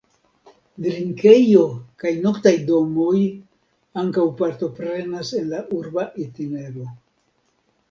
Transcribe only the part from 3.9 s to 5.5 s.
ankaŭ partoprenas